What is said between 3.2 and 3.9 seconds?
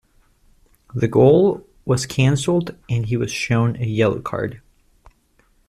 shown a